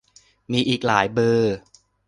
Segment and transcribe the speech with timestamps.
[0.51, 1.55] มีอีกหลายเบอร์